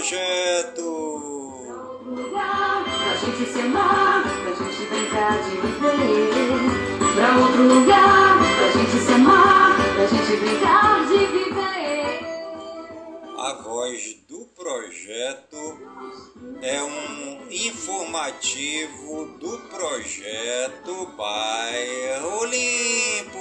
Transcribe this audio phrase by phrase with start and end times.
[0.00, 0.80] projeto.
[2.06, 6.30] Lugar, pra gente se amar, pra gente brincar de viver.
[7.14, 12.20] Pra outro lugar, pra gente se amar, pra gente brincar de viver.
[13.38, 15.78] A voz do projeto
[16.62, 23.39] é um informativo do projeto Bairro Limpo.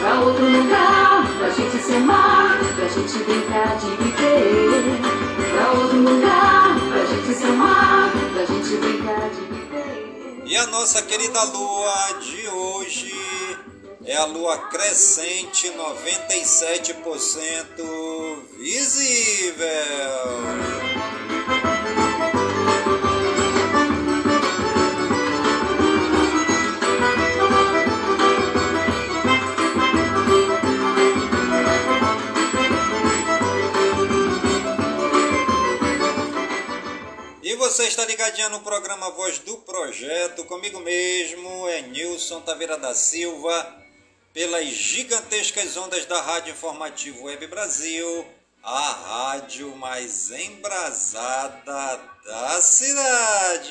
[0.00, 4.98] pra outro lugar, pra gente se amar, pra gente brincar de viver.
[5.52, 10.42] Pra outro lugar, pra gente se amar, pra gente brincar de viver.
[10.46, 13.14] E a nossa querida lua de hoje
[14.04, 18.07] é a lua crescente 97%
[18.60, 18.74] E
[37.54, 43.76] você está ligadinha no programa Voz do Projeto, comigo mesmo, é Nilson Taveira da Silva
[44.34, 48.26] pelas gigantescas ondas da Rádio Informativo Web Brasil,
[48.70, 53.62] a rádio mais embrasada da cidade.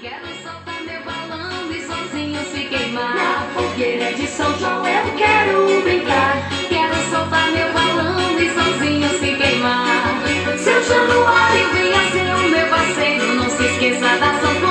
[0.00, 3.16] Quero soltar meu balão e sozinho se queimar.
[3.16, 6.48] Na fogueira de São João eu quero brincar.
[6.68, 10.22] Quero soltar meu balão e sozinho se queimar.
[10.62, 13.34] Seu Januário venha ser o meu parceiro.
[13.34, 14.65] Não se esqueça da sanfona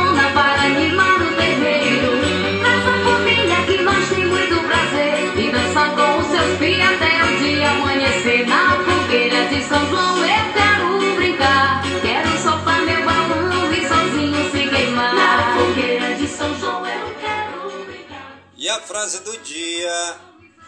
[9.68, 11.82] São João eu quero brincar.
[12.02, 15.16] Quero soltar meu balão e sozinho se queimar.
[15.16, 18.40] Na fogueira de São João eu quero brincar.
[18.56, 20.16] E a frase do dia: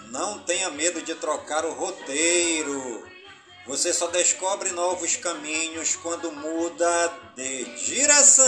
[0.09, 3.05] não tenha medo de trocar o roteiro.
[3.67, 8.45] Você só descobre novos caminhos quando muda de direção.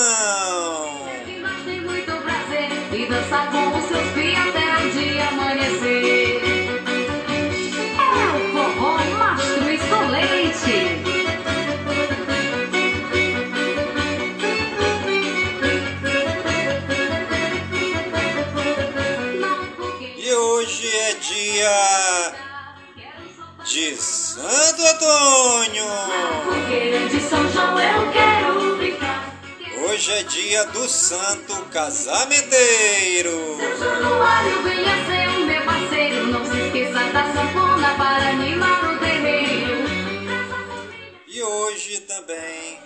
[1.66, 4.58] Tem muito prazer e dançar com os seus filhos
[30.59, 33.29] dia do Santo Casamenteiro.
[33.29, 33.33] É
[35.38, 39.85] o meu parceiro, não se esqueça da sanfona para animar o terreiro.
[41.27, 42.77] E hoje também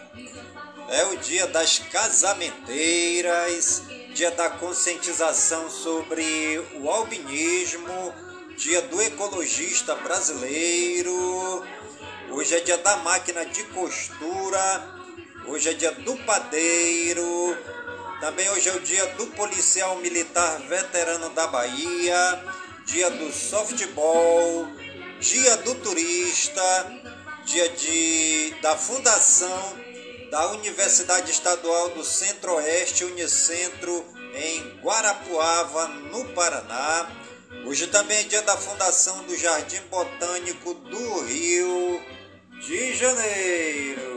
[0.89, 3.81] é o dia das casamenteiras,
[4.13, 8.13] dia da conscientização sobre o albinismo,
[8.55, 11.65] dia do ecologista brasileiro.
[12.29, 15.02] Hoje é dia da máquina de costura
[15.47, 17.57] hoje é dia do padeiro.
[18.19, 22.43] Também hoje é o dia do policial militar veterano da Bahia,
[22.85, 24.67] dia do softball,
[25.19, 27.01] dia do turista,
[27.45, 29.77] dia de, da fundação
[30.31, 34.03] da Universidade Estadual do Centro-Oeste, Unicentro,
[34.33, 37.07] em Guarapuava, no Paraná.
[37.65, 42.01] Hoje também é dia da fundação do Jardim Botânico do Rio
[42.65, 44.12] de Janeiro.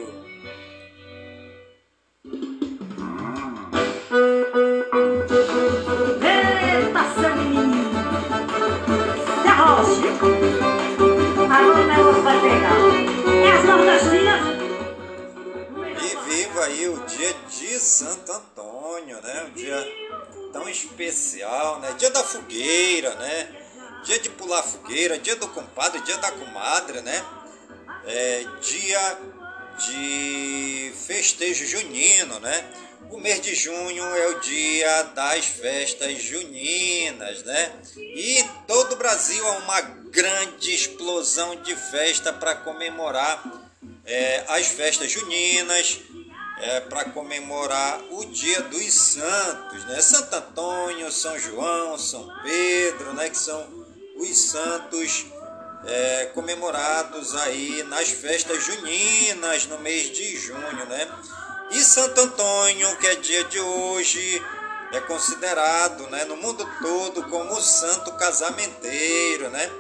[16.01, 19.47] E viva aí o dia de Santo Antônio, né?
[19.49, 19.87] Um dia
[20.51, 21.95] tão especial, né?
[21.99, 23.49] Dia da fogueira, né?
[24.05, 27.23] Dia de pular fogueira, dia do compadre, dia da comadre, né?
[28.07, 29.19] É, dia
[29.79, 32.65] de festejo junino, né?
[33.11, 37.73] O mês de junho é o dia das festas juninas, né?
[37.97, 43.43] E todo o Brasil há uma grande explosão de festa para comemorar
[44.05, 45.99] é, as festas juninas,
[46.59, 50.01] é, para comemorar o dia dos santos, né?
[50.01, 53.29] Santo Antônio, São João, São Pedro, né?
[53.31, 53.87] Que são
[54.17, 55.27] os santos
[55.87, 61.09] é, comemorados aí nas festas juninas no mês de junho, né?
[61.71, 64.43] E Santo Antônio, que é dia de hoje,
[64.93, 69.71] é considerado né, no mundo todo como o santo casamenteiro, né?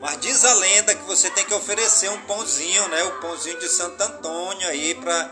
[0.00, 3.04] Mas diz a lenda que você tem que oferecer um pãozinho, né?
[3.04, 5.30] O pãozinho de Santo Antônio aí para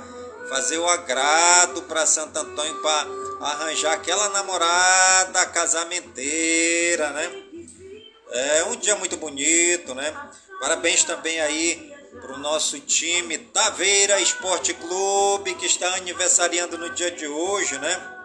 [0.48, 3.06] fazer o agrado para Santo Antônio para
[3.40, 7.42] arranjar aquela namorada casamenteira, né?
[8.32, 10.16] É um dia muito bonito, né?
[10.60, 17.10] Parabéns também aí para o nosso time Taveira Esporte Clube, que está aniversariando no dia
[17.10, 18.16] de hoje, né?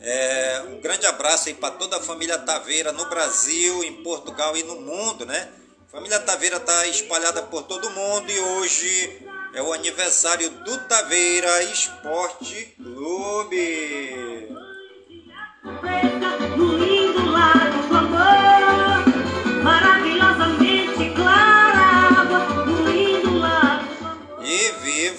[0.00, 4.62] É, um grande abraço aí para toda a família Taveira no Brasil, em Portugal e
[4.62, 5.48] no mundo, né?
[5.90, 12.74] Família Taveira está espalhada por todo mundo e hoje é o aniversário do Taveira Esporte
[12.76, 14.33] Clube.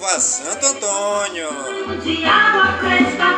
[0.08, 1.48] Santo Antônio!
[2.02, 3.35] de água fresca.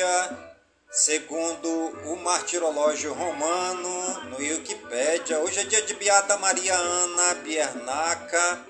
[0.00, 0.54] Dia,
[0.90, 1.68] segundo
[2.06, 8.64] o martirológio romano, no Wikipédia, hoje é dia de Beata Maria Ana Biernaca,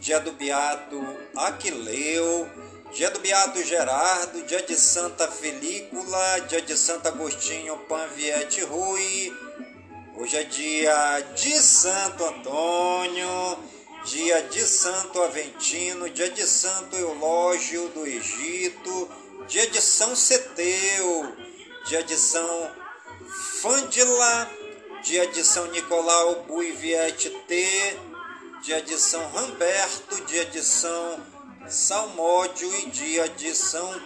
[0.00, 1.00] dia do Beato
[1.36, 2.48] Aquileu,
[2.92, 9.32] dia do Beato Gerardo, dia de Santa Felícula, dia de Santo Agostinho Panviete Rui,
[10.14, 13.58] Hoje é dia de Santo Antônio,
[14.04, 19.08] dia de Santo Aventino, dia de Santo Eulógio do Egito,
[19.52, 21.36] dia de São Seteu,
[21.84, 22.70] dia de São
[23.60, 24.50] Fândila,
[25.02, 27.98] dia de São Nicolau Buiviete T,
[28.62, 31.20] dia de São Ramberto, dia de São
[31.68, 34.00] Salmódio e dia de São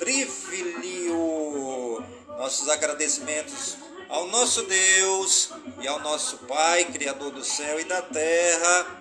[0.00, 2.02] Trifilio.
[2.36, 3.76] Nossos agradecimentos
[4.08, 5.50] ao nosso Deus
[5.80, 9.00] e ao nosso Pai, Criador do céu e da terra,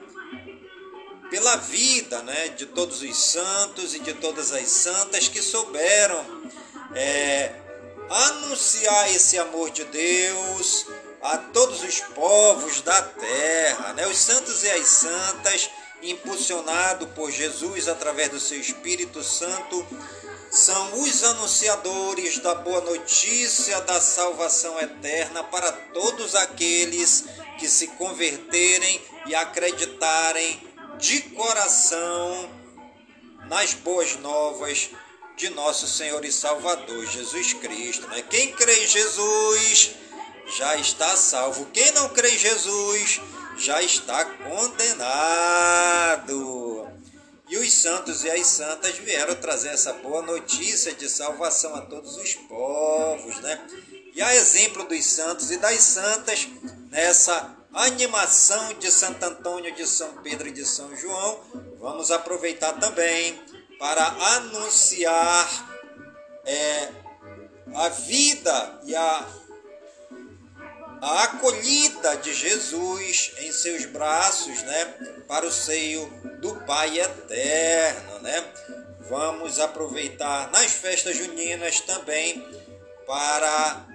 [1.30, 6.26] pela vida né, de todos os santos e de todas as santas que souberam
[6.96, 7.54] é,
[8.10, 10.88] anunciar esse amor de Deus
[11.22, 13.94] a todos os povos da terra.
[13.94, 14.08] Né?
[14.08, 15.70] Os santos e as santas,
[16.02, 19.86] impulsionados por Jesus através do seu Espírito Santo,
[20.50, 27.26] são os anunciadores da boa notícia da salvação eterna para todos aqueles
[27.60, 30.67] que se converterem e acreditarem
[31.00, 32.50] de coração
[33.48, 34.90] nas boas novas
[35.36, 38.08] de nosso Senhor e Salvador Jesus Cristo.
[38.08, 38.24] Né?
[38.24, 39.92] Quem crê em Jesus
[40.58, 41.66] já está salvo.
[41.68, 43.22] Quem não crê em Jesus
[43.58, 45.68] já está condenado.
[47.50, 52.18] E os santos e as santas vieram trazer essa boa notícia de salvação a todos
[52.18, 53.66] os povos, né?
[54.14, 56.46] E a exemplo dos santos e das santas,
[56.90, 61.40] nessa animação de Santo Antônio, de São Pedro e de São João,
[61.80, 63.40] vamos aproveitar também
[63.78, 65.48] para anunciar
[66.44, 66.90] é,
[67.76, 69.28] a vida e a,
[71.02, 74.86] a acolhida de Jesus em seus braços, né,
[75.28, 76.08] para o seio
[76.42, 78.44] do Pai eterno, né?
[79.08, 82.46] Vamos aproveitar nas festas juninas também
[83.06, 83.86] para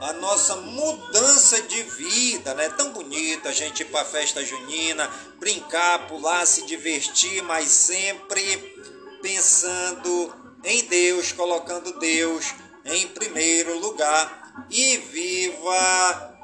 [0.00, 2.68] a nossa mudança de vida, né?
[2.70, 5.08] Tão bonito a gente ir para a festa junina,
[5.38, 8.74] brincar, pular, se divertir, mas sempre
[9.22, 10.34] pensando
[10.64, 14.42] em Deus, colocando Deus em primeiro lugar.
[14.70, 16.34] E viva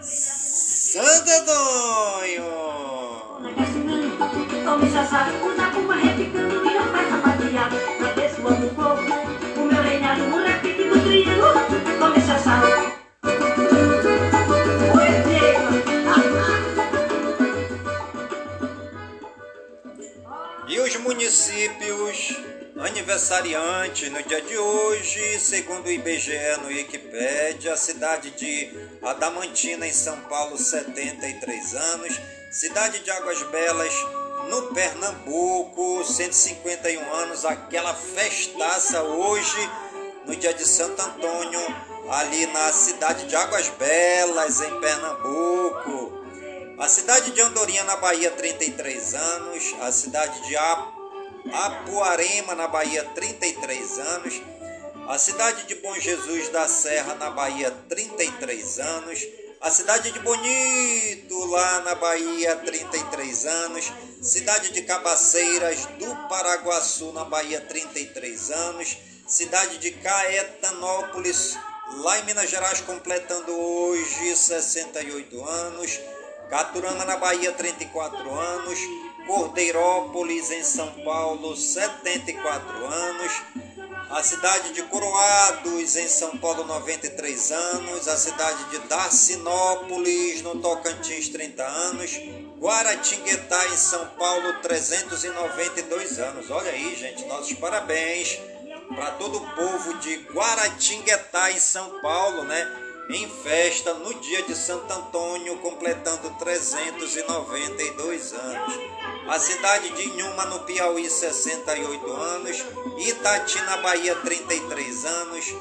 [0.00, 1.44] Santo!
[21.24, 22.36] Municípios
[22.78, 28.70] aniversariantes no dia de hoje, segundo o IBGE no Wikipedia, a cidade de
[29.02, 33.94] Adamantina, em São Paulo, 73 anos, cidade de Águas Belas,
[34.50, 39.70] no Pernambuco, 151 anos, aquela festaça hoje,
[40.26, 41.60] no dia de Santo Antônio,
[42.10, 46.22] ali na cidade de Águas Belas, em Pernambuco.
[46.78, 49.74] A cidade de Andorinha, na Bahia, 33 anos.
[49.80, 50.56] A cidade de
[51.52, 54.42] Apuarema, na Bahia, 33 anos.
[55.06, 59.20] A cidade de Bom Jesus da Serra, na Bahia, 33 anos.
[59.60, 63.92] A cidade de Bonito, lá na Bahia, 33 anos.
[64.22, 68.96] Cidade de Cabaceiras do Paraguaçu, na Bahia, 33 anos.
[69.26, 71.58] Cidade de Caetanópolis,
[71.98, 76.00] lá em Minas Gerais, completando hoje 68 anos.
[76.48, 78.78] Caturama, na Bahia, 34 anos.
[79.26, 83.32] Cordeirópolis, em São Paulo, 74 anos.
[84.10, 88.06] A cidade de Coroados, em São Paulo, 93 anos.
[88.08, 92.12] A cidade de Darcinópolis, no Tocantins, 30 anos.
[92.58, 96.50] Guaratinguetá, em São Paulo, 392 anos.
[96.50, 98.38] Olha aí, gente, nossos parabéns
[98.94, 102.83] para todo o povo de Guaratinguetá, em São Paulo, né?
[103.08, 108.74] Em festa no dia de Santo Antônio, completando 392 anos.
[109.28, 112.64] A cidade de Inhuma, no Piauí, 68 anos.
[112.98, 115.54] Itati, na Bahia, 33 anos.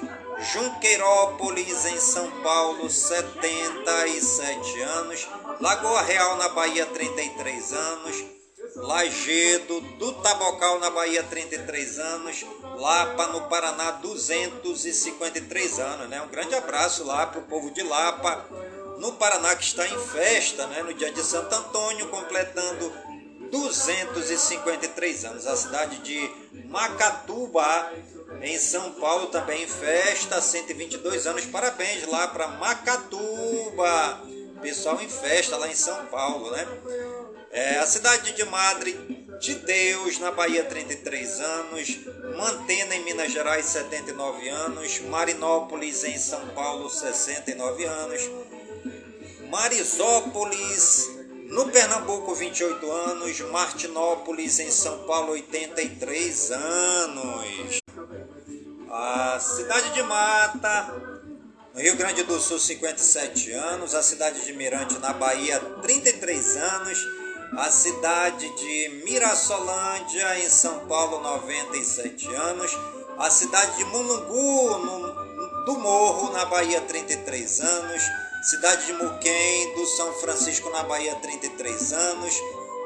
[0.54, 5.28] Junqueirópolis, em São Paulo, 77 anos.
[5.60, 8.43] Lagoa Real, na Bahia, 33 anos.
[8.76, 12.46] Lagedo, do Tabocal, na Bahia, 33 anos.
[12.76, 16.10] Lapa, no Paraná, 253 anos.
[16.10, 16.22] Né?
[16.22, 18.46] Um grande abraço lá para o povo de Lapa,
[19.00, 20.82] no Paraná, que está em festa, né?
[20.84, 22.92] no dia de Santo Antônio, completando
[23.52, 25.46] 253 anos.
[25.46, 26.30] A cidade de
[26.70, 27.92] Macatuba,
[28.42, 31.46] em São Paulo, também em festa, 122 anos.
[31.46, 34.22] Parabéns lá para Macatuba,
[34.62, 36.68] pessoal em festa lá em São Paulo, né?
[37.54, 38.94] É, a cidade de Madre
[39.40, 42.00] de Deus, na Bahia, 33 anos.
[42.36, 45.00] Mantena, em Minas Gerais, 79 anos.
[45.02, 48.22] Marinópolis, em São Paulo, 69 anos.
[49.52, 51.12] Marisópolis,
[51.44, 53.40] no Pernambuco, 28 anos.
[53.42, 57.82] Martinópolis, em São Paulo, 83 anos.
[58.90, 60.92] A cidade de Mata,
[61.72, 63.94] no Rio Grande do Sul, 57 anos.
[63.94, 67.23] A cidade de Mirante, na Bahia, 33 anos
[67.58, 72.72] a cidade de Mirassolândia, em São Paulo, 97 anos,
[73.18, 78.02] a cidade de Mulungu, no, do Morro, na Bahia, 33 anos,
[78.42, 82.34] cidade de Muquem, do São Francisco, na Bahia, 33 anos,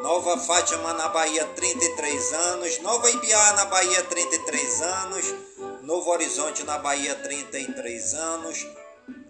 [0.01, 5.35] Nova Fátima, na Bahia, 33 anos, Nova Ibiá, na Bahia, 33 anos,
[5.81, 8.67] Novo Horizonte, na Bahia, 33 anos,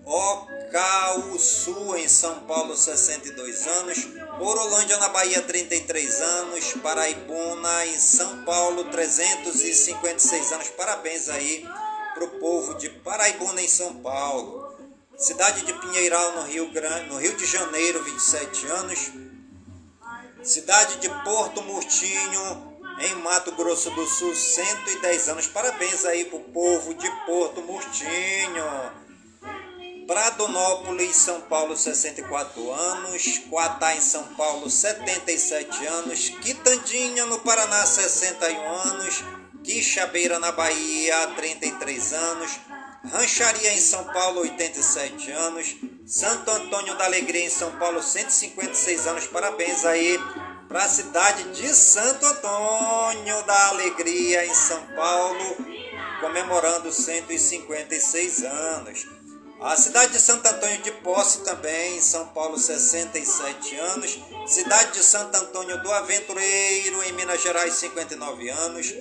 [0.08, 4.08] Ocauçu, em São Paulo, 62 anos.
[4.40, 6.74] Orolândia, na Bahia, 33 anos.
[6.82, 10.70] Paraibuna, em São Paulo, 356 anos.
[10.70, 11.68] Parabéns aí
[12.14, 14.74] para o povo de Paraibuna, em São Paulo.
[15.18, 19.12] Cidade de Pinheiral, no Rio, Grande, no Rio de Janeiro, 27 anos.
[20.42, 25.48] Cidade de Porto Murtinho, em Mato Grosso do Sul, 110 anos.
[25.48, 29.07] Parabéns aí para o povo de Porto Murtinho.
[30.08, 33.42] Pradonópolis, São Paulo, 64 anos.
[33.50, 36.30] Quatá, em São Paulo, 77 anos.
[36.30, 39.24] Quitandinha, no Paraná, 61 anos.
[39.64, 42.52] Quixabeira, na Bahia, 33 anos.
[43.12, 45.76] Rancharia, em São Paulo, 87 anos.
[46.06, 49.28] Santo Antônio da Alegria, em São Paulo, 156 anos.
[49.28, 50.18] Parabéns aí
[50.70, 55.58] para a cidade de Santo Antônio da Alegria, em São Paulo,
[56.22, 59.17] comemorando 156 anos.
[59.60, 64.20] A cidade de Santo Antônio de Posse também, em São Paulo, 67 anos.
[64.46, 68.94] Cidade de Santo Antônio do Aventureiro, em Minas Gerais, 59 anos.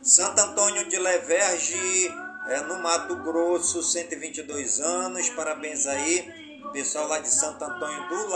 [0.00, 2.10] Santo Antônio de Leverge,
[2.48, 5.28] é, no Mato Grosso, 122 anos.
[5.28, 6.26] Parabéns aí,
[6.72, 8.26] pessoal lá de Santo Antônio do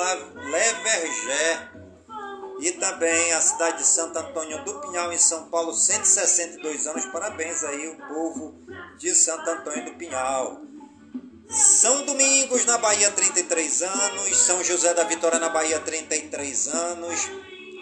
[0.51, 1.71] Levergé.
[2.61, 7.07] E também a cidade de Santo Antônio do Pinhal, em São Paulo, 162 anos.
[7.07, 8.55] Parabéns aí, o povo
[8.99, 10.74] de Santo Antônio do Pinhal.
[11.55, 14.37] São Domingos, na Bahia, 33 anos.
[14.39, 17.31] São José da Vitória, na Bahia, 33 anos.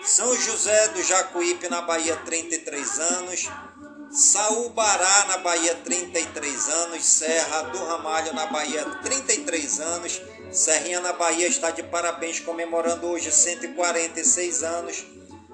[0.04, 3.48] São José do Jacuípe, na Bahia, 33 anos.
[4.10, 7.02] Saúbará, na Bahia, 33 anos.
[7.02, 10.20] Serra do Ramalho, na Bahia, 33 anos.
[10.52, 15.02] Serrinha, na Bahia, está de parabéns, comemorando hoje 146 anos.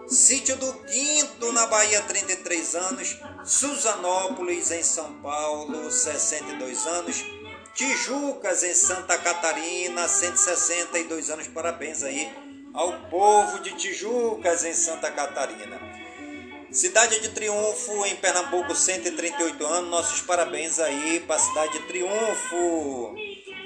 [0.08, 3.16] Sítio do Quinto, na Bahia, 33 anos.
[3.44, 7.37] Suzanópolis, em São Paulo, 62 anos.
[7.78, 11.46] Tijucas, em Santa Catarina, 162 anos.
[11.46, 12.28] Parabéns aí
[12.74, 15.80] ao povo de Tijucas, em Santa Catarina.
[16.72, 19.90] Cidade de Triunfo, em Pernambuco, 138 anos.
[19.90, 23.14] Nossos parabéns aí para a cidade de Triunfo.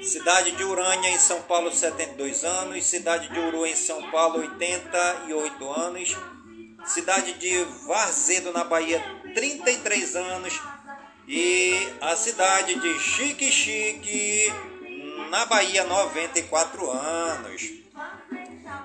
[0.03, 2.85] Cidade de Urânia, em São Paulo, 72 anos.
[2.85, 6.15] Cidade de Uru, em São Paulo, 88 anos.
[6.85, 9.03] Cidade de Varzedo, na Bahia,
[9.33, 10.61] 33 anos.
[11.27, 14.53] E a cidade de Chique Chique,
[15.29, 17.71] na Bahia, 94 anos.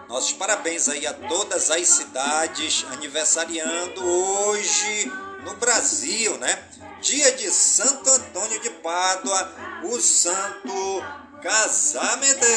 [0.09, 5.12] Nossos parabéns aí a todas as cidades aniversariando hoje
[5.45, 6.62] no Brasil, né?
[7.03, 11.05] Dia de Santo Antônio de Pádua, o santo
[11.42, 12.48] casamenteiro.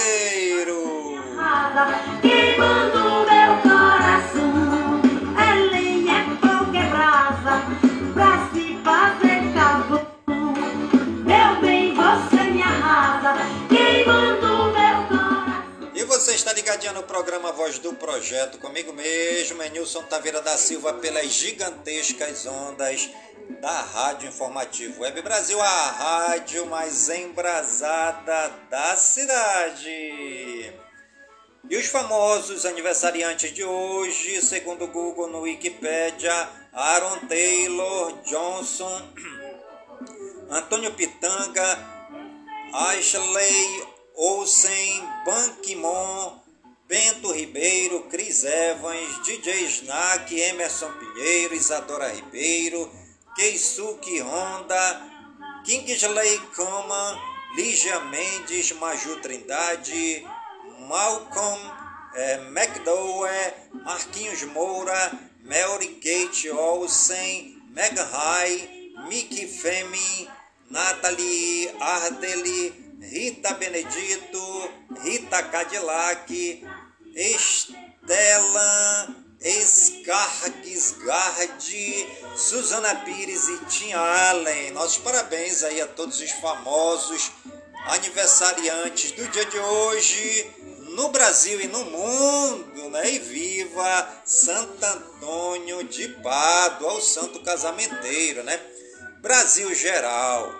[2.21, 3.10] Queimando
[16.51, 21.27] está ligadinho no programa Voz do Projeto, comigo mesmo, é Nilson Taveira da Silva, pelas
[21.27, 23.09] gigantescas ondas
[23.61, 30.73] da Rádio Informativo Web Brasil, a rádio mais embrasada da cidade.
[31.69, 39.01] E os famosos aniversariantes de hoje, segundo o Google no Wikipedia, Aaron Taylor Johnson,
[40.51, 41.79] Antônio Pitanga,
[42.73, 43.85] Ashley
[44.15, 46.40] Olsen, Ban Ki-moon,
[46.91, 52.91] Bento Ribeiro, Cris Evans, DJ Snack, Emerson Pinheiro, Isadora Ribeiro,
[53.33, 55.01] Keisuke Honda,
[55.63, 57.17] Kingsley Coman,
[57.55, 60.27] Lígia Mendes, Maju Trindade,
[60.89, 61.59] Malcolm
[62.13, 63.53] eh, McDowell,
[63.85, 68.67] Marquinhos Moura, Mary Kate Olsen, Megan High,
[69.07, 70.27] Mickey Femi,
[70.69, 74.69] Natalie Ardeli, Rita Benedito,
[75.03, 76.29] Rita Cadillac,
[77.13, 79.07] Estela
[79.41, 81.09] Skargisgard,
[82.35, 84.71] Suzana Pires e Tim Allen.
[84.71, 87.31] Nossos parabéns aí a todos os famosos
[87.87, 90.49] aniversariantes do dia de hoje
[90.89, 93.11] no Brasil e no mundo, né?
[93.11, 98.59] E viva Santo Antônio de Pádua, o santo casamenteiro, né?
[99.21, 100.53] Brasil geral.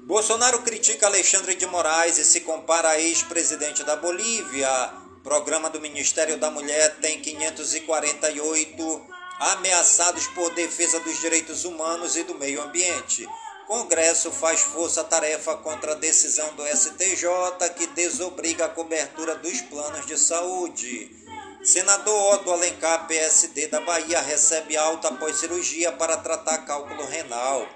[0.00, 4.99] Bolsonaro critica Alexandre de Moraes e se compara a ex-presidente da Bolívia.
[5.22, 9.06] Programa do Ministério da Mulher tem 548
[9.38, 13.28] ameaçados por defesa dos direitos humanos e do meio ambiente.
[13.66, 17.28] Congresso faz força-tarefa contra a decisão do STJ
[17.76, 21.14] que desobriga a cobertura dos planos de saúde.
[21.62, 27.68] Senador Otto Alencar, PSD da Bahia, recebe alta após cirurgia para tratar cálculo renal.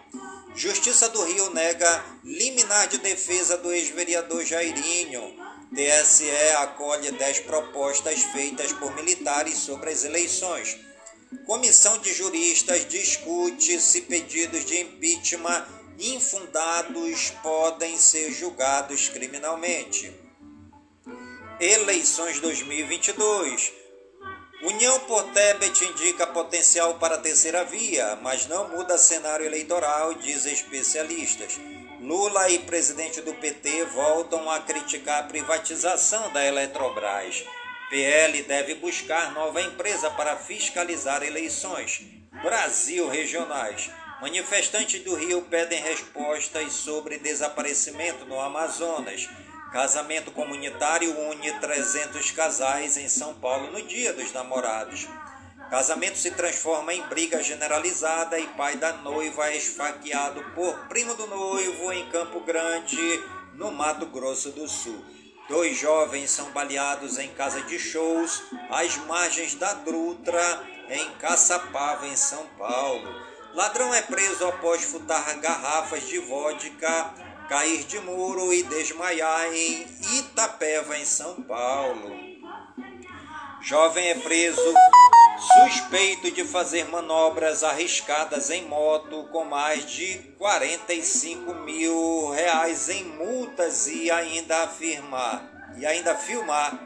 [0.55, 5.54] Justiça do Rio nega liminar de defesa do ex-vereador Jairinho.
[5.75, 10.79] TSE acolhe 10 propostas feitas por militares sobre as eleições.
[11.47, 15.67] Comissão de juristas discute se pedidos de impeachment
[15.99, 20.13] infundados podem ser julgados criminalmente.
[21.61, 23.73] Eleições 2022.
[24.63, 31.59] União por Tebet indica potencial para terceira via, mas não muda cenário eleitoral, dizem especialistas.
[32.05, 37.43] Lula e presidente do PT voltam a criticar a privatização da Eletrobras.
[37.89, 42.03] PL deve buscar nova empresa para fiscalizar eleições.
[42.43, 43.91] Brasil regionais.
[44.21, 49.27] Manifestantes do Rio pedem respostas sobre desaparecimento no Amazonas.
[49.73, 55.09] Casamento comunitário une 300 casais em São Paulo no Dia dos Namorados.
[55.71, 61.27] Casamento se transforma em briga generalizada e pai da noiva é esfaqueado por primo do
[61.27, 63.23] noivo em Campo Grande,
[63.55, 65.05] no Mato Grosso do Sul.
[65.49, 72.17] Dois jovens são baleados em casa de shows às margens da Drutra, em Caçapava, em
[72.17, 73.09] São Paulo.
[73.53, 77.15] Ladrão é preso após furtar garrafas de vodka,
[77.49, 79.87] cair de muro e desmaiar em
[80.19, 82.35] Itapeva, em São Paulo.
[83.61, 84.75] Jovem é preso
[85.39, 93.87] suspeito de fazer manobras arriscadas em moto com mais de 45 mil reais em multas
[93.87, 96.79] e ainda afirmar e ainda filmar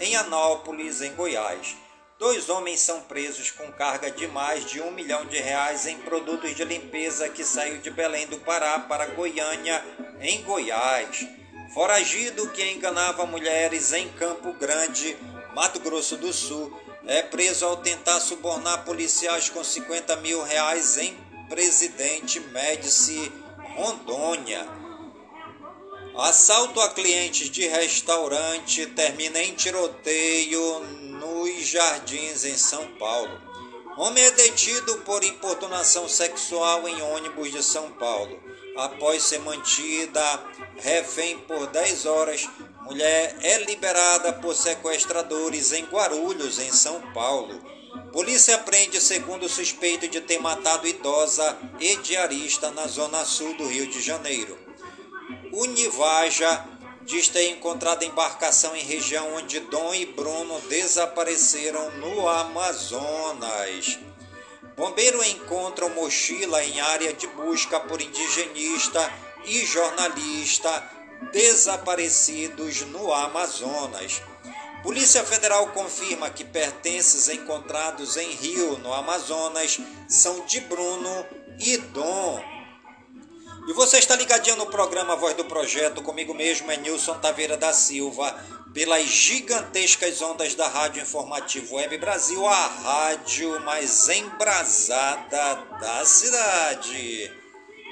[0.00, 1.76] em Anópolis, em Goiás.
[2.18, 6.54] Dois homens são presos com carga de mais de um milhão de reais em produtos
[6.54, 9.84] de limpeza que saiu de Belém do Pará para Goiânia,
[10.20, 11.26] em Goiás.
[11.74, 15.16] Foragido que enganava mulheres em Campo Grande
[15.54, 16.72] Mato Grosso do Sul,
[17.06, 21.16] é preso ao tentar subornar policiais com 50 mil reais em
[21.48, 23.32] Presidente Médici,
[23.76, 24.66] Rondônia.
[26.16, 33.40] Assalto a clientes de restaurante termina em tiroteio nos Jardins, em São Paulo.
[33.96, 38.42] Homem é detido por importunação sexual em ônibus de São Paulo.
[38.76, 40.22] Após ser mantida
[40.78, 42.48] refém por 10 horas,
[42.82, 47.62] Mulher é liberada por sequestradores em Guarulhos, em São Paulo.
[48.12, 53.86] Polícia prende segundo suspeito de ter matado idosa e diarista na zona sul do Rio
[53.86, 54.58] de Janeiro.
[55.52, 56.66] Univaja
[57.02, 63.98] diz ter encontrado embarcação em região onde Dom e Bruno desapareceram no Amazonas.
[64.76, 69.12] Bombeiro encontra mochila em área de busca por indigenista
[69.44, 74.22] e jornalista desaparecidos no Amazonas.
[74.82, 81.26] Polícia Federal confirma que pertences encontrados em Rio, no Amazonas, são de Bruno
[81.60, 82.42] e Dom.
[83.68, 87.72] E você está ligadinho no programa Voz do Projeto, comigo mesmo é Nilson Taveira da
[87.72, 88.36] Silva,
[88.74, 97.30] pelas gigantescas ondas da Rádio Informativo Web Brasil, a rádio mais embrasada da cidade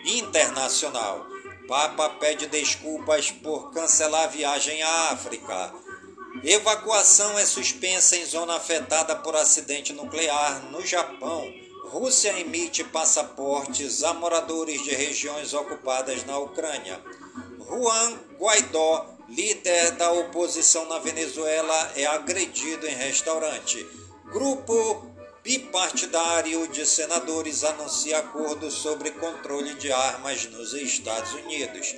[0.04, 1.29] internacional.
[1.70, 5.72] Papa pede desculpas por cancelar viagem à África.
[6.42, 11.48] Evacuação é suspensa em zona afetada por acidente nuclear no Japão.
[11.84, 17.00] Rússia emite passaportes a moradores de regiões ocupadas na Ucrânia.
[17.60, 23.86] Juan Guaidó, líder da oposição na Venezuela, é agredido em restaurante.
[24.24, 25.06] Grupo
[25.42, 31.96] bipartidário de senadores anuncia acordo sobre controle de armas nos Estados Unidos.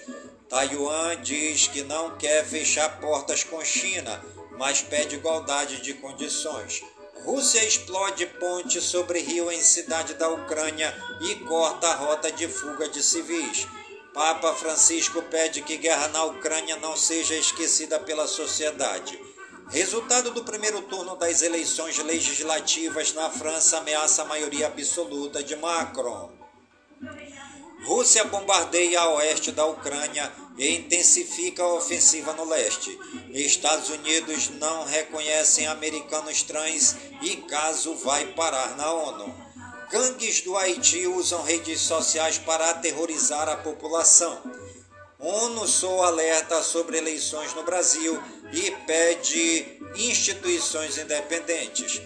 [0.48, 4.22] Taiwan diz que não quer fechar portas com China,
[4.56, 6.82] mas pede igualdade de condições.
[7.24, 12.88] Rússia explode ponte sobre rio em cidade da Ucrânia e corta a rota de fuga
[12.88, 13.66] de civis.
[14.12, 19.18] Papa Francisco pede que guerra na Ucrânia não seja esquecida pela sociedade.
[19.70, 26.30] Resultado do primeiro turno das eleições legislativas na França ameaça a maioria absoluta de Macron.
[27.84, 32.96] Rússia bombardeia a oeste da Ucrânia e intensifica a ofensiva no leste.
[33.32, 39.34] Estados Unidos não reconhecem americanos trans e caso vai parar na ONU.
[39.90, 44.40] Gangues do Haiti usam redes sociais para aterrorizar a população.
[45.18, 48.20] ONU sou alerta sobre eleições no Brasil
[48.52, 52.00] e pede instituições independentes.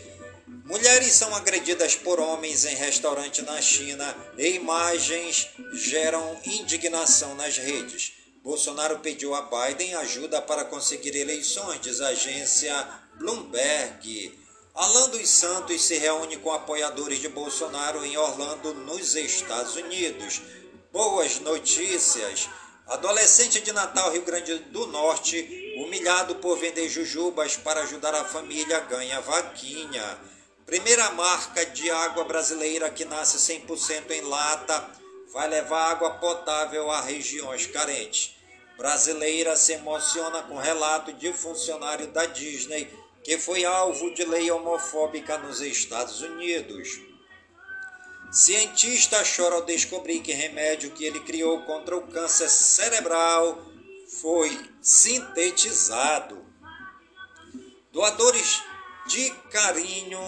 [0.64, 8.12] Mulheres são agredidas por homens em restaurante na China e imagens geram indignação nas redes.
[8.42, 14.38] Bolsonaro pediu a Biden ajuda para conseguir eleições, diz a agência Bloomberg.
[14.74, 20.42] Alan dos Santos se reúne com apoiadores de Bolsonaro em Orlando, nos Estados Unidos.
[20.92, 22.48] Boas notícias!
[22.86, 28.80] Adolescente de Natal, Rio Grande do Norte, humilhado por vender jujubas para ajudar a família,
[28.80, 30.18] ganha vaquinha.
[30.64, 34.90] Primeira marca de água brasileira que nasce 100% em lata,
[35.32, 38.34] vai levar água potável a regiões carentes.
[38.76, 42.90] Brasileira se emociona com relato de funcionário da Disney
[43.22, 47.00] que foi alvo de lei homofóbica nos Estados Unidos.
[48.30, 53.75] Cientista chora ao descobrir que remédio que ele criou contra o câncer cerebral
[54.20, 56.44] foi sintetizado.
[57.92, 58.62] Doadores
[59.06, 60.20] de carinho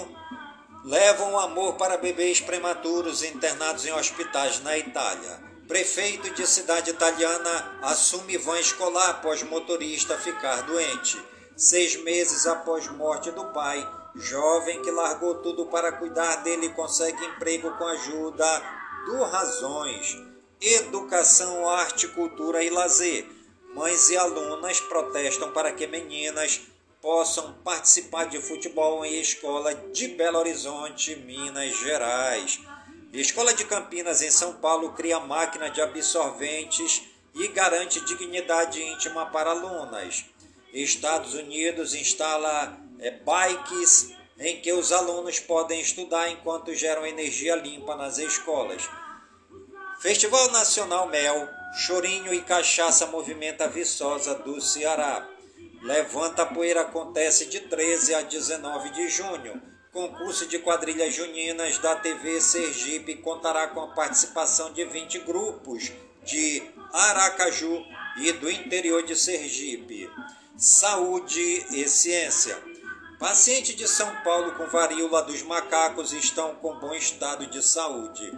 [0.84, 5.48] levam amor para bebês prematuros internados em hospitais na Itália.
[5.66, 11.22] Prefeito de cidade italiana assume van escolar após motorista ficar doente.
[11.56, 17.70] Seis meses após morte do pai, jovem que largou tudo para cuidar dele consegue emprego
[17.76, 18.62] com ajuda
[19.06, 20.16] do Razões.
[20.60, 23.37] Educação, arte, cultura e lazer.
[23.78, 26.62] Mães e alunas protestam para que meninas
[27.00, 32.58] possam participar de futebol em escola de Belo Horizonte, Minas Gerais.
[33.12, 37.04] Escola de Campinas, em São Paulo, cria máquina de absorventes
[37.36, 40.24] e garante dignidade íntima para alunas.
[40.72, 47.94] Estados Unidos instala é, bikes em que os alunos podem estudar enquanto geram energia limpa
[47.94, 48.90] nas escolas.
[50.00, 55.28] Festival Nacional Mel, Chorinho e Cachaça movimenta a Viçosa do Ceará.
[55.82, 59.62] Levanta a Poeira acontece de 13 a 19 de junho.
[59.92, 65.92] Concurso de quadrilhas juninas da TV Sergipe contará com a participação de 20 grupos
[66.24, 67.84] de Aracaju
[68.18, 70.10] e do interior de Sergipe.
[70.56, 72.58] Saúde e ciência.
[73.18, 78.32] Pacientes de São Paulo com varíola dos macacos estão com bom estado de saúde.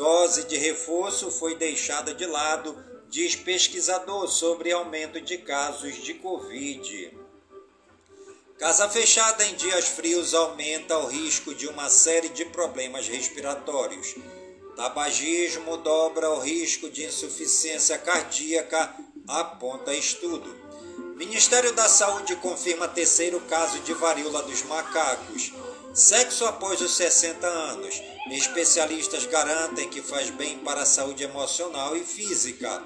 [0.00, 2.74] Dose de reforço foi deixada de lado
[3.10, 7.14] diz pesquisador sobre aumento de casos de Covid.
[8.58, 14.14] Casa fechada em dias frios aumenta o risco de uma série de problemas respiratórios.
[14.74, 18.96] Tabagismo dobra o risco de insuficiência cardíaca,
[19.28, 20.48] aponta estudo.
[21.14, 25.52] Ministério da Saúde confirma terceiro caso de varíola dos macacos.
[25.92, 28.00] Sexo após os 60 anos.
[28.30, 32.80] Especialistas garantem que faz bem para a saúde emocional e física.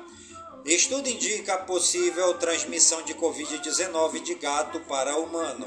[0.64, 5.66] Estudo indica possível transmissão de Covid-19 de gato para humano.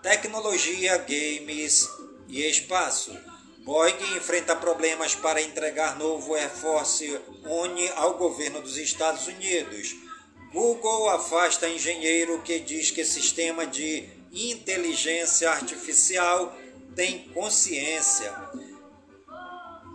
[0.03, 1.89] Tecnologia, games
[2.27, 3.17] e espaço.
[3.59, 9.95] Boeing enfrenta problemas para entregar novo Air Force One ao governo dos Estados Unidos.
[10.51, 16.55] Google afasta engenheiro que diz que sistema de inteligência artificial
[16.93, 18.33] tem consciência.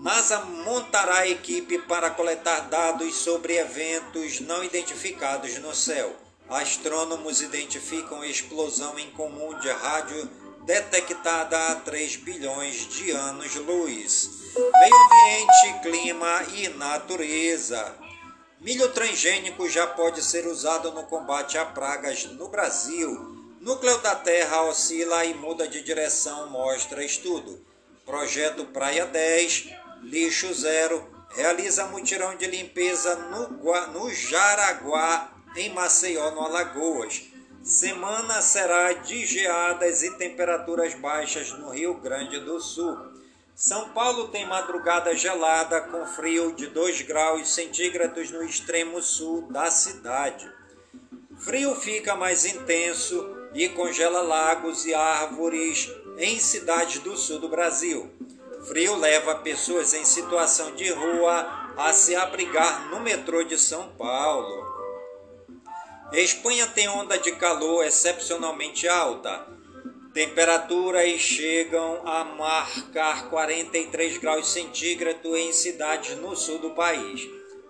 [0.05, 6.15] NASA montará equipe para coletar dados sobre eventos não identificados no céu.
[6.47, 10.29] Astrônomos identificam explosão em comum de rádio
[10.67, 14.29] detectada há 3 bilhões de anos-luz.
[14.55, 17.97] Meio ambiente, clima e natureza.
[18.61, 23.57] Milho transgênico já pode ser usado no combate a pragas no Brasil.
[23.59, 27.65] Núcleo da Terra oscila e muda de direção, mostra estudo.
[28.05, 33.49] Projeto Praia 10, Lixo Zero, realiza mutirão de limpeza no,
[33.93, 41.95] no Jaraguá, em Maceió, no Alagoas Semana será de geadas e temperaturas baixas no Rio
[41.95, 42.95] Grande do Sul.
[43.55, 49.71] São Paulo tem madrugada gelada com frio de 2 graus centígrados no extremo sul da
[49.71, 50.47] cidade.
[51.39, 58.13] Frio fica mais intenso e congela lagos e árvores em cidades do sul do Brasil.
[58.67, 64.65] Frio leva pessoas em situação de rua a se abrigar no metrô de São Paulo.
[66.13, 69.47] Espanha tem onda de calor excepcionalmente alta.
[70.15, 77.21] Temperaturas chegam a marcar 43 graus centígrados em cidades no sul do país.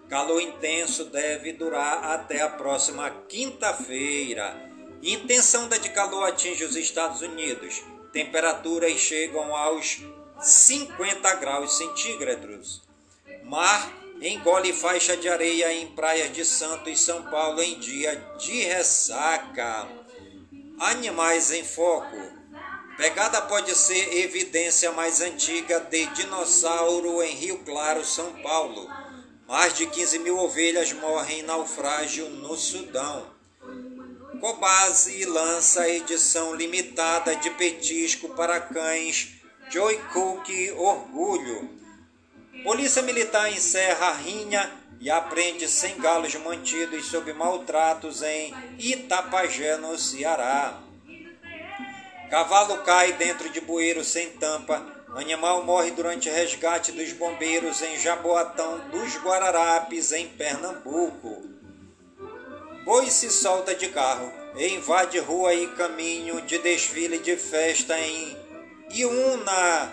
[0.09, 4.71] Calor intenso deve durar até a próxima quinta-feira.
[5.03, 7.83] Intensa onda de calor atinge os Estados Unidos.
[8.13, 10.01] Temperaturas chegam aos
[10.41, 12.83] 50 graus centígrados.
[13.45, 18.63] Mar engole faixa de areia em praias de Santo e São Paulo em dia de
[18.63, 19.89] ressaca.
[20.79, 22.17] Animais em foco.
[22.97, 28.89] Pegada pode ser evidência mais antiga de dinossauro em Rio Claro, São Paulo.
[29.49, 33.35] Mais de 15 mil ovelhas morrem em naufrágio no Sudão.
[34.41, 39.44] Cobase lança edição limitada de petisco para cães
[39.75, 41.69] Joy Cook Orgulho.
[42.63, 49.99] Polícia Militar encerra a rinha e apreende 100 galos mantidos sob maltratos em Itapajé, no
[49.99, 50.81] Ceará.
[52.31, 54.81] Cavalo cai dentro de bueiro sem tampa.
[55.17, 61.43] Animal morre durante resgate dos bombeiros em Jaboatão dos Guararapes, em Pernambuco.
[62.85, 68.44] Boi se solta de carro e invade rua e caminho de desfile de festa em
[68.97, 69.93] Iuna,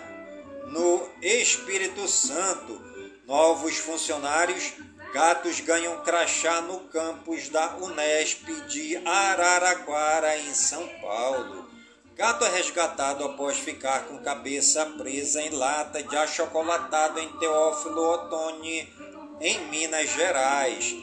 [0.66, 2.80] no Espírito Santo.
[3.26, 4.74] Novos funcionários
[5.12, 11.68] gatos ganham crachá no campus da Unesp de Araraquara, em São Paulo.
[12.14, 18.88] Gato é resgatado após ficar com cabeça presa em lata de achocolatado em Teófilo Otoni,
[19.40, 20.94] em Minas Gerais.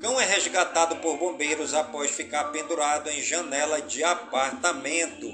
[0.00, 5.30] Cão é resgatado por bombeiros após ficar pendurado em janela de apartamento.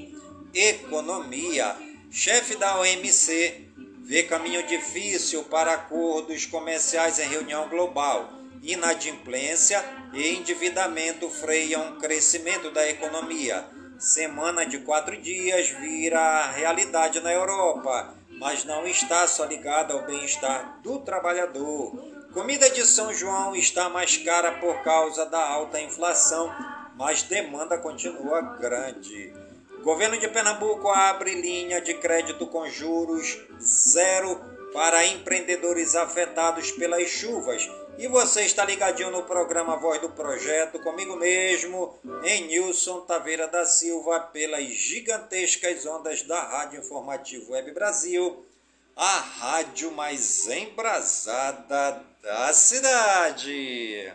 [0.53, 1.88] Economia.
[2.11, 3.69] Chefe da OMC
[4.03, 8.33] vê caminho difícil para acordos comerciais em reunião global.
[8.63, 13.65] Inadimplência e endividamento freiam o crescimento da economia.
[13.99, 20.81] Semana de quatro dias vira realidade na Europa, mas não está só ligada ao bem-estar
[20.83, 21.93] do trabalhador.
[22.33, 26.51] Comida de São João está mais cara por causa da alta inflação,
[26.97, 29.48] mas demanda continua grande.
[29.83, 34.41] Governo de Pernambuco abre linha de crédito com juros zero
[34.73, 41.17] para empreendedores afetados pelas chuvas e você está ligadinho no programa Voz do Projeto, comigo
[41.17, 48.47] mesmo, em Nilson Taveira da Silva, pelas gigantescas ondas da Rádio Informativo Web Brasil,
[48.95, 54.13] a rádio mais embrasada da cidade.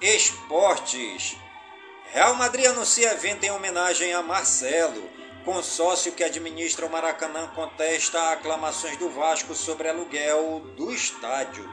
[0.00, 1.36] Esportes.
[2.12, 5.10] Real Madrid anuncia evento em homenagem a Marcelo.
[5.44, 11.68] Consórcio que administra o Maracanã contesta aclamações do Vasco sobre aluguel do estádio.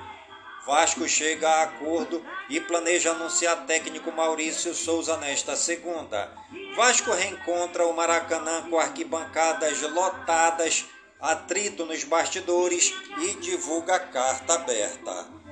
[0.66, 6.32] Vasco chega a acordo e planeja anunciar técnico Maurício Souza nesta segunda.
[6.76, 10.86] Vasco reencontra o Maracanã com arquibancadas lotadas,
[11.20, 15.43] atrito nos bastidores e divulga carta aberta.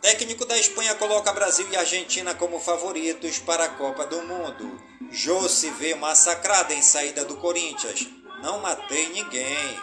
[0.00, 4.80] Técnico da Espanha coloca Brasil e Argentina como favoritos para a Copa do Mundo.
[5.10, 8.08] Jô se vê massacrada em saída do Corinthians.
[8.42, 9.78] Não matei ninguém.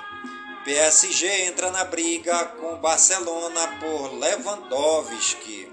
[0.66, 5.72] PSG entra na briga com Barcelona por Lewandowski.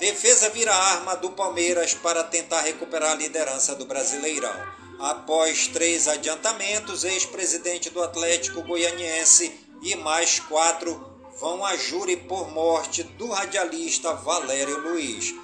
[0.00, 4.52] Defesa vira arma do Palmeiras para tentar recuperar a liderança do Brasileirão.
[4.98, 13.02] Após três adiantamentos, ex-presidente do Atlético Goianiense e mais quatro vão a júri por morte
[13.02, 15.34] do radialista Valério Luiz.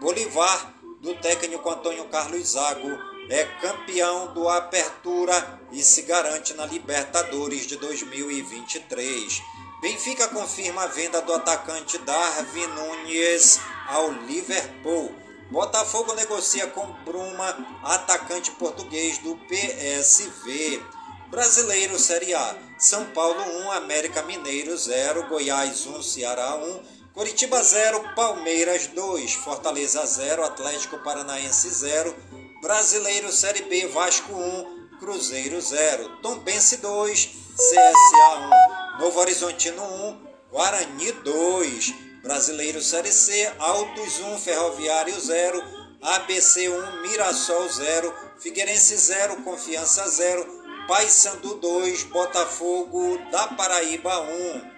[0.00, 2.88] Bolivar, do técnico Antônio Carlos Zago,
[3.28, 9.42] é campeão do Apertura e se garante na Libertadores de 2023.
[9.80, 15.14] Benfica confirma a venda do atacante Darwin Nunes ao Liverpool.
[15.50, 20.82] Botafogo negocia com Bruma, atacante português do PSV.
[21.28, 22.69] Brasileiro Série A.
[22.80, 26.80] São Paulo 1, América Mineiro 0, Goiás 1, Ceará 1,
[27.12, 32.16] Curitiba 0, Palmeiras 2, Fortaleza 0, Atlético Paranaense 0,
[32.62, 41.12] Brasileiro Série B, Vasco 1, Cruzeiro 0, Tombense 2, CSA 1, Novo Horizontino 1, Guarani
[41.12, 45.62] 2, Brasileiro Série C, Altos 1, Ferroviário 0,
[46.00, 50.59] ABC 1, Mirassol 0, Figueirense 0, Confiança 0,
[50.90, 54.70] Paysandu 2, Botafogo da Paraíba 1.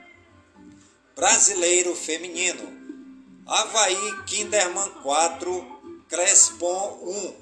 [1.16, 2.68] Brasileiro Feminino.
[3.46, 7.34] Havaí Kinderman 4, Crespon 1.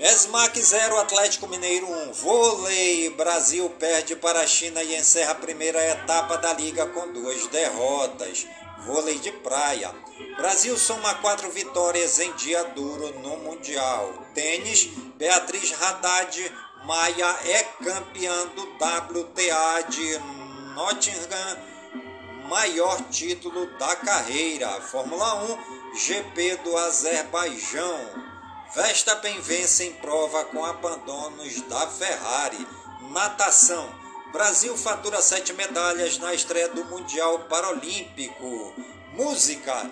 [0.00, 2.12] Esmac 0, Atlético Mineiro 1.
[2.12, 7.46] Vôlei, Brasil perde para a China e encerra a primeira etapa da liga com duas
[7.46, 8.46] derrotas.
[8.84, 9.90] Vôlei de praia.
[10.36, 14.12] Brasil soma quatro vitórias em dia duro no Mundial.
[14.34, 16.52] Tênis, Beatriz Haddad
[16.84, 20.18] Maia é campeã do WTA de
[20.74, 21.58] Nottingham,
[22.46, 24.68] maior título da carreira.
[24.82, 27.98] Fórmula 1, GP do Azerbaijão.
[28.74, 32.68] Verstappen vence em prova com abandonos da Ferrari.
[33.12, 33.88] Natação.
[34.30, 38.74] Brasil fatura sete medalhas na estreia do Mundial Paralímpico.
[39.14, 39.90] Música.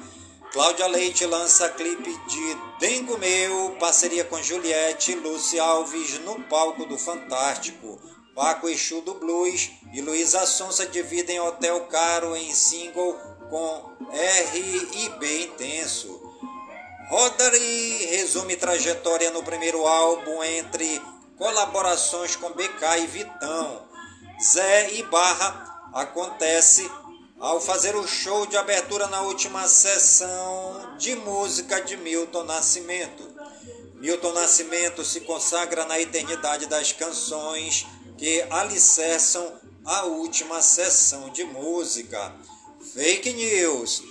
[0.53, 6.99] Cláudia Leite lança clipe de Dengo Meu, parceria com Juliette Lúcia Alves no palco do
[6.99, 7.99] Fantástico.
[8.35, 15.09] Paco Exu do Blues e Luísa Sonsa dividem Hotel Caro em single com R e
[15.19, 16.21] B Intenso.
[17.09, 21.01] Rodari resume trajetória no primeiro álbum entre
[21.39, 23.89] colaborações com BK e Vitão.
[24.53, 26.91] Zé e Barra acontece
[27.43, 33.29] ao fazer o show de abertura na última sessão de música de Milton Nascimento.
[33.97, 37.85] Milton Nascimento se consagra na eternidade das canções
[38.17, 42.33] que alicerçam a última sessão de música.
[42.95, 44.05] Fake News.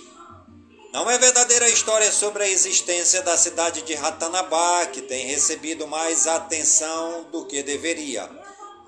[0.92, 6.26] Não é verdadeira história sobre a existência da cidade de Ratanabá, que tem recebido mais
[6.26, 8.28] atenção do que deveria.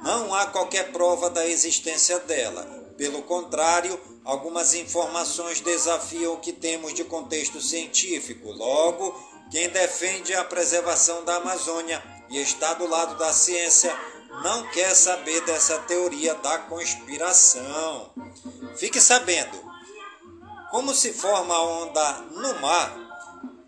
[0.03, 2.84] Não há qualquer prova da existência dela.
[2.99, 8.50] Pelo contrário, algumas informações desafiam o que temos de contexto científico.
[8.50, 9.14] Logo,
[9.50, 13.94] quem defende a preservação da Amazônia e está do lado da ciência
[14.42, 18.10] não quer saber dessa teoria da conspiração.
[18.76, 19.62] Fique sabendo,
[20.70, 23.04] como se forma a onda no mar?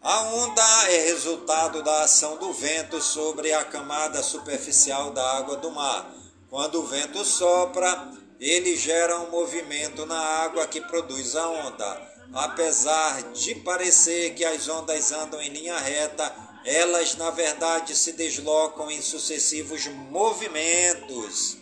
[0.03, 5.71] A onda é resultado da ação do vento sobre a camada superficial da água do
[5.71, 6.13] mar.
[6.49, 12.17] Quando o vento sopra, ele gera um movimento na água que produz a onda.
[12.35, 16.35] Apesar de parecer que as ondas andam em linha reta,
[16.65, 21.57] elas na verdade se deslocam em sucessivos movimentos.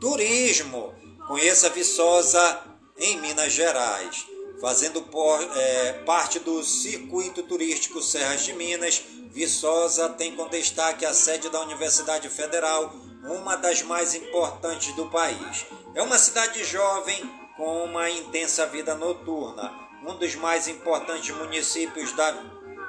[0.00, 0.94] Turismo.
[1.26, 2.62] Conheça Viçosa
[2.98, 4.26] em Minas Gerais.
[4.60, 11.12] Fazendo por, é, parte do circuito turístico Serras de Minas, Viçosa tem com destaque a
[11.12, 12.94] sede da Universidade Federal,
[13.24, 15.66] uma das mais importantes do país.
[15.94, 19.72] É uma cidade jovem com uma intensa vida noturna,
[20.06, 22.32] um dos mais importantes municípios da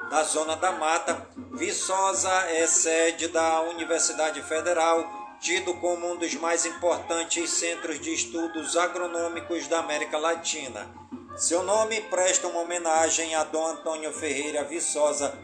[0.10, 5.04] da Zona da Mata, Viçosa é sede da Universidade Federal,
[5.40, 10.88] tido como um dos mais importantes centros de estudos agronômicos da América Latina.
[11.36, 15.38] Seu nome presta uma homenagem a Dom Antônio Ferreira Viçosa,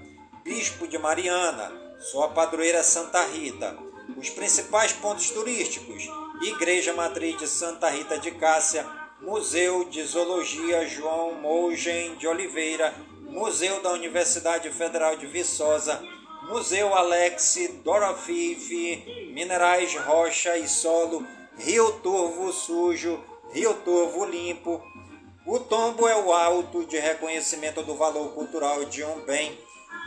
[0.43, 3.90] bispo de Mariana, sua padroeira Santa Rita.
[4.17, 6.09] Os principais pontos turísticos:
[6.41, 8.85] Igreja Matriz de Santa Rita de Cássia,
[9.21, 16.01] Museu de Zoologia João Mougem de Oliveira, Museu da Universidade Federal de Viçosa,
[16.49, 18.69] Museu Alex Dorofif,
[19.33, 21.25] Minerais Rocha e Solo,
[21.57, 24.81] Rio Turvo Sujo, Rio Turvo Limpo.
[25.45, 29.57] O tombo é o alto de reconhecimento do valor cultural de um bem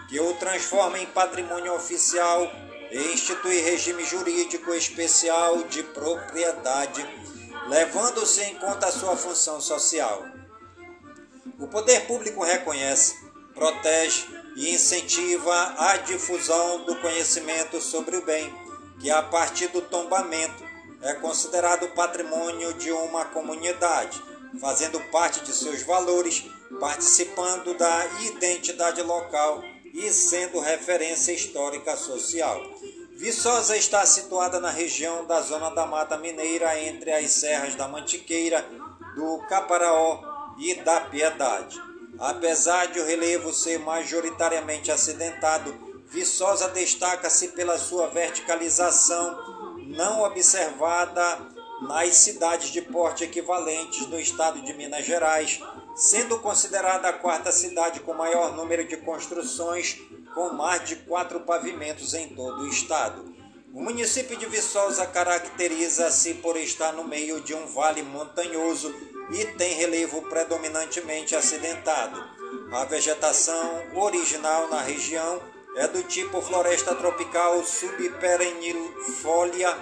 [0.09, 2.51] que o transforma em patrimônio oficial
[2.95, 7.05] e institui regime jurídico especial de propriedade,
[7.67, 10.25] levando-se em conta a sua função social.
[11.59, 13.17] O poder público reconhece,
[13.53, 14.25] protege
[14.55, 18.55] e incentiva a difusão do conhecimento sobre o bem,
[19.01, 20.63] que a partir do tombamento
[21.03, 24.23] é considerado patrimônio de uma comunidade,
[24.61, 26.45] fazendo parte de seus valores,
[26.79, 32.74] participando da identidade local e sendo referência histórica social.
[33.17, 38.67] Viçosa está situada na região da Zona da Mata Mineira, entre as serras da Mantiqueira,
[39.15, 40.21] do Caparaó
[40.59, 41.81] e da piedade.
[42.19, 49.37] Apesar de o relevo ser majoritariamente acidentado, Viçosa destaca-se pela sua verticalização
[49.87, 51.41] não observada
[51.83, 55.61] nas cidades de porte equivalentes do estado de Minas Gerais,
[55.95, 60.01] sendo considerada a quarta cidade com maior número de construções,
[60.35, 63.35] com mais de quatro pavimentos em todo o estado.
[63.72, 68.95] O município de Viçosa caracteriza-se por estar no meio de um vale montanhoso
[69.32, 72.22] e tem relevo predominantemente acidentado.
[72.72, 75.43] A vegetação original na região
[75.76, 79.76] é do tipo floresta tropical subperennifólia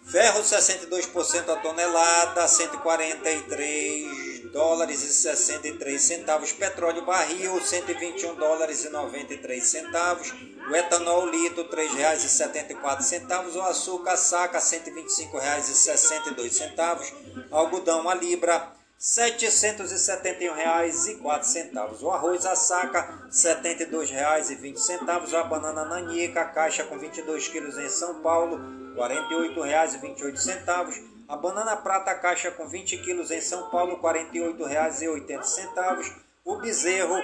[0.05, 6.53] Ferro 62% a tonelada, 143 dólares e 63 centavos.
[6.53, 10.33] Petróleo barril, 121 dólares e 93 centavos.
[10.69, 13.55] O etanol litro, R$ 3,74.
[13.55, 17.13] O açúcar saca, R$ 125,62.
[17.51, 18.73] Algodão a libra,
[19.03, 22.03] R$ 771,04.
[22.03, 25.35] O arroz a saca, R$ 72,20.
[25.35, 28.59] A banana nanica, caixa com 22 quilos em São Paulo,
[28.95, 31.03] R$ 48,28.
[31.29, 36.23] A banana prata, caixa com 20 quilos em São Paulo, R$ 48,80.
[36.45, 37.17] O bezerro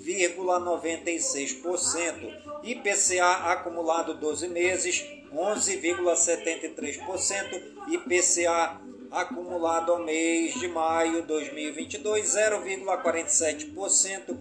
[0.04, 2.42] 4,96%.
[2.62, 8.80] IPCA acumulado 12 meses 11,73%, IPCA
[9.10, 14.38] acumulado ao mês de maio 2022 0,47%,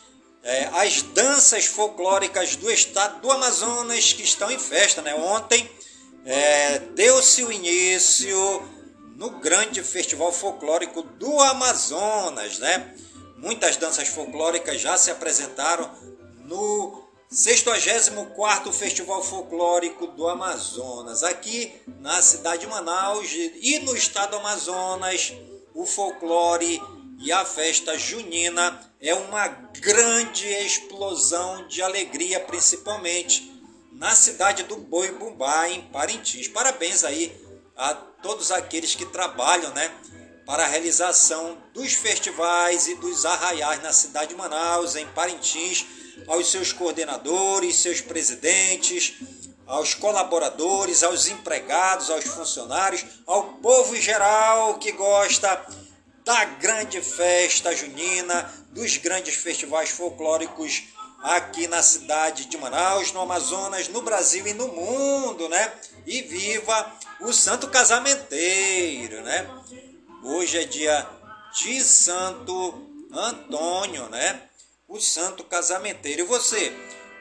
[0.43, 5.15] é, as danças folclóricas do estado do Amazonas que estão em festa, né?
[5.15, 5.71] Ontem
[6.25, 8.78] é, deu-se o início
[9.19, 12.95] no grande festival folclórico do Amazonas, né?
[13.37, 15.91] Muitas danças folclóricas já se apresentaram
[16.45, 21.25] no 64º Festival Folclórico do Amazonas.
[21.25, 25.35] Aqui na cidade de Manaus e no estado do Amazonas,
[25.75, 26.81] o folclore
[27.19, 33.53] e a festa junina é uma grande explosão de alegria, principalmente
[33.91, 36.47] na cidade do Boi Bumbá, em Parintins.
[36.47, 37.48] Parabéns aí
[37.79, 39.91] a todos aqueles que trabalham, né,
[40.45, 45.87] para a realização dos festivais e dos arraiais na cidade de Manaus, em Parintins,
[46.27, 49.15] aos seus coordenadores, seus presidentes,
[49.67, 55.65] aos colaboradores, aos empregados, aos funcionários, ao povo em geral que gosta
[56.25, 60.85] da grande festa junina, dos grandes festivais folclóricos
[61.23, 65.73] aqui na cidade de Manaus, no Amazonas, no Brasil e no mundo, né?
[66.09, 66.91] E viva
[67.21, 69.47] o Santo Casamenteiro, né?
[70.25, 71.07] Hoje é dia
[71.53, 72.83] de Santo
[73.13, 74.41] Antônio, né?
[74.89, 76.23] O Santo Casamenteiro.
[76.23, 76.73] E você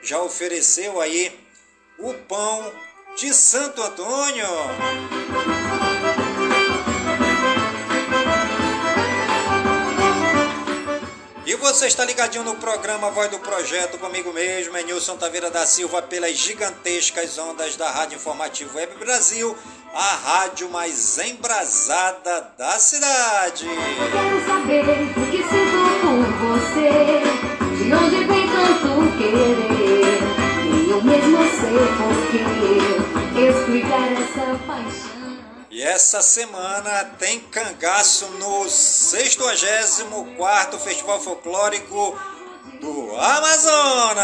[0.02, 1.38] já ofereceu aí
[2.00, 2.74] o pão
[3.18, 4.48] de Santo Antônio?
[11.60, 16.02] Você está ligadinho no programa Voz do Projeto comigo mesmo, é Nilson Taveira da Silva,
[16.02, 19.56] pelas gigantescas ondas da Rádio Informativo Web Brasil,
[19.94, 23.66] a rádio mais embrasada da cidade.
[23.66, 27.24] Quero saber o que sinto por você,
[27.84, 30.20] de onde vem tanto querer,
[30.66, 32.46] e eu mesmo sei porquê,
[33.50, 35.17] explicar essa paixão.
[35.78, 42.20] E essa semana tem cangaço no 64 Festival Folclórico
[42.82, 44.18] do Amazonas.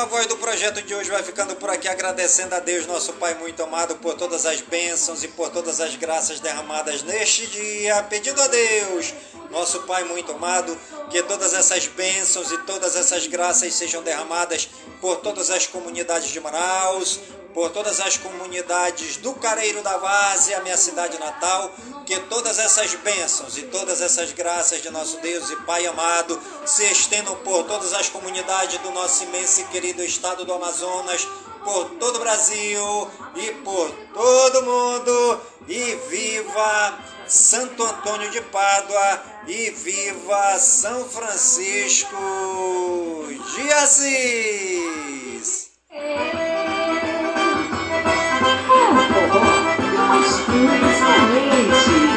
[0.00, 3.34] Programa Voz do Projeto de hoje vai ficando por aqui, agradecendo a Deus, nosso Pai
[3.34, 8.40] muito amado, por todas as bênçãos e por todas as graças derramadas neste dia, pedindo
[8.40, 9.12] a Deus,
[9.50, 10.76] nosso Pai muito amado,
[11.10, 14.68] que todas essas bênçãos e todas essas graças sejam derramadas
[15.00, 17.20] por todas as comunidades de Manaus,
[17.54, 21.72] por todas as comunidades do Careiro da Várzea, minha cidade natal,
[22.06, 26.84] que todas essas bênçãos e todas essas graças de nosso Deus e Pai amado se
[26.90, 31.26] estendam por todas as comunidades do nosso imenso e querido estado do Amazonas,
[31.64, 35.40] por todo o Brasil e por todo mundo.
[35.68, 36.98] E viva
[37.28, 42.16] Santo Antônio de Pádua e viva São Francisco
[43.54, 45.70] de Assis!
[50.20, 52.09] Deus, inexamente.